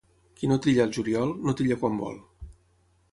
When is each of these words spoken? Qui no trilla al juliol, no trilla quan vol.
Qui 0.37 0.47
no 0.51 0.55
trilla 0.65 0.87
al 0.87 0.95
juliol, 0.97 1.33
no 1.49 1.55
trilla 1.59 1.77
quan 1.83 1.99
vol. 2.05 2.17